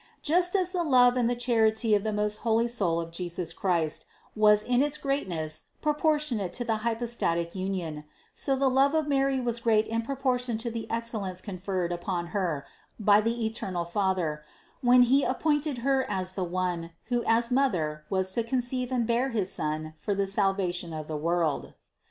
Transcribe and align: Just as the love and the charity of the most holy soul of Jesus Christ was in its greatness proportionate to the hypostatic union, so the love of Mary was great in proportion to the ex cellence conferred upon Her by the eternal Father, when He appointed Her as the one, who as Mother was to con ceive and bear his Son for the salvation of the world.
Just 0.23 0.55
as 0.55 0.71
the 0.71 0.81
love 0.83 1.15
and 1.15 1.29
the 1.29 1.35
charity 1.35 1.93
of 1.93 2.03
the 2.03 2.11
most 2.11 2.37
holy 2.37 2.67
soul 2.67 2.99
of 2.99 3.11
Jesus 3.11 3.53
Christ 3.53 4.07
was 4.35 4.63
in 4.63 4.81
its 4.81 4.97
greatness 4.97 5.65
proportionate 5.79 6.53
to 6.53 6.65
the 6.65 6.77
hypostatic 6.77 7.53
union, 7.53 8.05
so 8.33 8.55
the 8.55 8.67
love 8.67 8.95
of 8.95 9.07
Mary 9.07 9.39
was 9.39 9.59
great 9.59 9.85
in 9.85 10.01
proportion 10.01 10.57
to 10.57 10.71
the 10.71 10.89
ex 10.89 11.11
cellence 11.11 11.39
conferred 11.43 11.91
upon 11.91 12.25
Her 12.33 12.65
by 12.99 13.21
the 13.21 13.45
eternal 13.45 13.85
Father, 13.85 14.43
when 14.81 15.03
He 15.03 15.23
appointed 15.23 15.77
Her 15.85 16.03
as 16.09 16.33
the 16.33 16.43
one, 16.43 16.93
who 17.09 17.23
as 17.25 17.51
Mother 17.51 18.03
was 18.09 18.31
to 18.31 18.41
con 18.41 18.61
ceive 18.61 18.91
and 18.91 19.05
bear 19.05 19.29
his 19.29 19.51
Son 19.51 19.93
for 19.99 20.15
the 20.15 20.25
salvation 20.25 20.93
of 20.93 21.07
the 21.07 21.15
world. 21.15 21.75